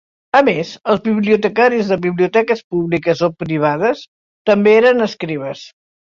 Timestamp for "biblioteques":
2.05-2.65